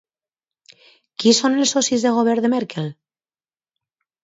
Qui 1.23 1.33
són 1.41 1.59
els 1.59 1.75
socis 1.77 2.07
de 2.07 2.15
govern 2.17 2.45
de 2.47 2.53
Merkel? 2.57 2.91